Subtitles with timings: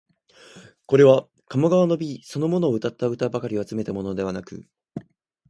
[0.87, 4.65] これは鴨川の美そのものをうたった歌ばかりを集めたものではなく、